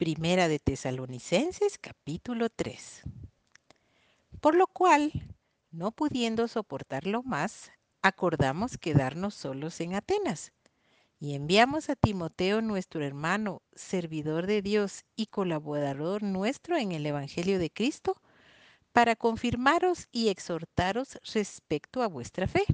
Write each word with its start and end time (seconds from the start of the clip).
Primera 0.00 0.48
de 0.48 0.58
Tesalonicenses 0.58 1.76
capítulo 1.76 2.48
3. 2.48 3.02
Por 4.40 4.54
lo 4.54 4.66
cual, 4.66 5.12
no 5.72 5.92
pudiendo 5.92 6.48
soportarlo 6.48 7.22
más, 7.22 7.70
acordamos 8.00 8.78
quedarnos 8.78 9.34
solos 9.34 9.78
en 9.82 9.94
Atenas. 9.94 10.54
Y 11.18 11.34
enviamos 11.34 11.90
a 11.90 11.96
Timoteo 11.96 12.62
nuestro 12.62 13.04
hermano, 13.04 13.60
servidor 13.74 14.46
de 14.46 14.62
Dios 14.62 15.04
y 15.16 15.26
colaborador 15.26 16.22
nuestro 16.22 16.78
en 16.78 16.92
el 16.92 17.04
Evangelio 17.04 17.58
de 17.58 17.68
Cristo, 17.68 18.16
para 18.92 19.16
confirmaros 19.16 20.08
y 20.12 20.30
exhortaros 20.30 21.18
respecto 21.34 22.02
a 22.02 22.06
vuestra 22.06 22.46
fe, 22.46 22.64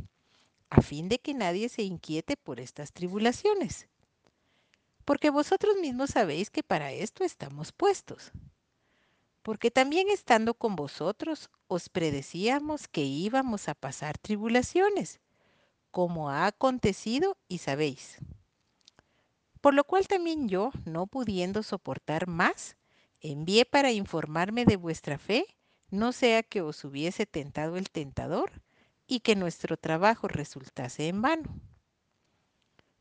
a 0.70 0.80
fin 0.80 1.08
de 1.08 1.18
que 1.18 1.34
nadie 1.34 1.70
se 1.70 1.82
inquiete 1.82 2.36
por 2.36 2.61
estas 2.61 2.93
tribulaciones 2.93 3.88
porque 5.07 5.30
vosotros 5.30 5.77
mismos 5.80 6.11
sabéis 6.11 6.50
que 6.50 6.64
para 6.64 6.93
esto 6.93 7.25
estamos 7.25 7.73
puestos. 7.73 8.33
Porque 9.42 9.70
también 9.70 10.09
estando 10.10 10.55
con 10.55 10.74
vosotros 10.74 11.48
os 11.69 11.88
predecíamos 11.88 12.88
que 12.88 13.02
íbamos 13.02 13.69
a 13.69 13.74
pasar 13.74 14.19
tribulaciones, 14.19 15.20
como 15.92 16.29
ha 16.29 16.46
acontecido 16.46 17.38
y 17.46 17.59
sabéis. 17.59 18.19
Por 19.60 19.74
lo 19.74 19.84
cual 19.84 20.09
también 20.09 20.48
yo, 20.48 20.73
no 20.84 21.07
pudiendo 21.07 21.62
soportar 21.62 22.27
más, 22.27 22.77
envié 23.20 23.65
para 23.65 23.93
informarme 23.93 24.65
de 24.65 24.77
vuestra 24.77 25.18
fe, 25.18 25.46
no 25.88 26.10
sea 26.10 26.43
que 26.43 26.62
os 26.62 26.84
hubiese 26.84 27.27
tentado 27.27 27.77
el 27.77 27.91
tentador 27.91 28.60
y 29.07 29.20
que 29.20 29.37
nuestro 29.37 29.77
trabajo 29.77 30.27
resultase 30.27 31.07
en 31.07 31.23
vano. 31.23 31.60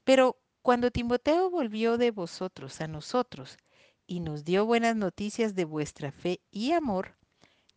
Pero 0.03 0.37
cuando 0.65 0.89
Timoteo 0.89 1.51
volvió 1.51 1.99
de 1.99 2.09
vosotros 2.09 2.81
a 2.81 2.87
nosotros 2.87 3.59
y 4.07 4.19
nos 4.19 4.43
dio 4.43 4.65
buenas 4.65 4.95
noticias 4.95 5.53
de 5.53 5.63
vuestra 5.63 6.11
fe 6.11 6.41
y 6.49 6.71
amor, 6.71 7.15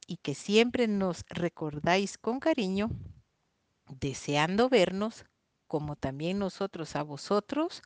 y 0.07 0.17
que 0.17 0.35
siempre 0.35 0.89
nos 0.89 1.27
recordáis 1.29 2.17
con 2.17 2.41
cariño, 2.41 2.89
deseando 3.91 4.71
vernos, 4.71 5.27
como 5.67 5.97
también 5.97 6.39
nosotros 6.39 6.97
a 6.97 7.03
vosotros, 7.03 7.83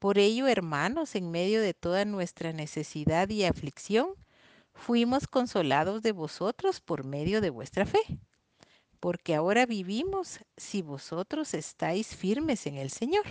por 0.00 0.18
ello, 0.18 0.48
hermanos, 0.48 1.14
en 1.14 1.30
medio 1.30 1.60
de 1.60 1.72
toda 1.72 2.04
nuestra 2.04 2.52
necesidad 2.52 3.28
y 3.28 3.44
aflicción, 3.44 4.16
fuimos 4.72 5.28
consolados 5.28 6.02
de 6.02 6.10
vosotros 6.10 6.80
por 6.80 7.04
medio 7.04 7.40
de 7.40 7.50
vuestra 7.50 7.86
fe. 7.86 8.00
Porque 8.98 9.36
ahora 9.36 9.64
vivimos 9.64 10.40
si 10.56 10.82
vosotros 10.82 11.54
estáis 11.54 12.16
firmes 12.16 12.66
en 12.66 12.78
el 12.78 12.90
Señor. 12.90 13.26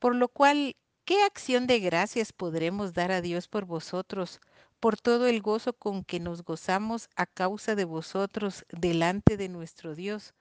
Por 0.00 0.16
lo 0.16 0.28
cual, 0.28 0.76
¿qué 1.04 1.22
acción 1.24 1.66
de 1.66 1.78
gracias 1.78 2.32
podremos 2.32 2.94
dar 2.94 3.12
a 3.12 3.20
Dios 3.20 3.48
por 3.48 3.66
vosotros, 3.66 4.40
por 4.80 4.98
todo 4.98 5.26
el 5.26 5.42
gozo 5.42 5.74
con 5.74 6.04
que 6.04 6.18
nos 6.18 6.42
gozamos 6.42 7.10
a 7.16 7.26
causa 7.26 7.74
de 7.74 7.84
vosotros 7.84 8.64
delante 8.70 9.36
de 9.36 9.50
nuestro 9.50 9.94
Dios, 9.94 10.32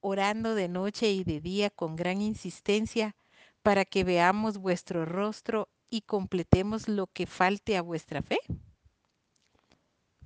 orando 0.00 0.54
de 0.54 0.68
noche 0.68 1.12
y 1.12 1.24
de 1.24 1.42
día 1.42 1.68
con 1.68 1.94
gran 1.94 2.22
insistencia, 2.22 3.14
para 3.62 3.84
que 3.84 4.02
veamos 4.02 4.56
vuestro 4.56 5.04
rostro 5.04 5.68
y 5.90 6.00
completemos 6.00 6.88
lo 6.88 7.06
que 7.06 7.26
falte 7.26 7.76
a 7.76 7.82
vuestra 7.82 8.22
fe? 8.22 8.38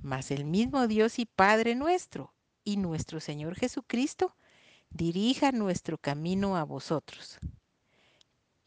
Mas 0.00 0.30
el 0.30 0.44
mismo 0.44 0.86
Dios 0.86 1.18
y 1.18 1.26
Padre 1.26 1.74
nuestro 1.74 2.34
y 2.62 2.76
nuestro 2.76 3.18
Señor 3.18 3.56
Jesucristo 3.56 4.36
dirija 4.90 5.50
nuestro 5.50 5.98
camino 5.98 6.56
a 6.56 6.62
vosotros 6.62 7.40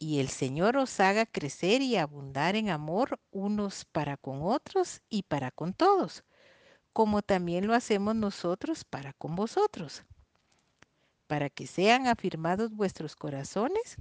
y 0.03 0.19
el 0.19 0.27
Señor 0.27 0.75
os 0.75 0.99
haga 0.99 1.25
crecer 1.25 1.81
y 1.81 1.95
abundar 1.95 2.57
en 2.57 2.69
amor 2.69 3.21
unos 3.31 3.85
para 3.85 4.17
con 4.17 4.41
otros 4.43 5.01
y 5.09 5.23
para 5.23 5.49
con 5.49 5.73
todos, 5.73 6.25
como 6.91 7.21
también 7.21 7.67
lo 7.67 7.73
hacemos 7.73 8.13
nosotros 8.13 8.83
para 8.83 9.13
con 9.13 9.37
vosotros, 9.37 10.03
para 11.25 11.49
que 11.49 11.67
sean 11.67 12.07
afirmados 12.07 12.71
vuestros 12.73 13.15
corazones, 13.15 13.95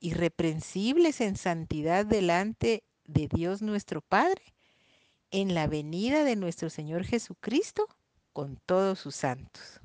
irreprensibles 0.00 1.20
en 1.20 1.36
santidad 1.36 2.06
delante 2.06 2.82
de 3.04 3.28
Dios 3.28 3.60
nuestro 3.60 4.00
Padre, 4.00 4.42
en 5.30 5.52
la 5.52 5.66
venida 5.66 6.24
de 6.24 6.36
nuestro 6.36 6.70
Señor 6.70 7.04
Jesucristo 7.04 7.86
con 8.32 8.56
todos 8.64 8.98
sus 8.98 9.16
santos. 9.16 9.79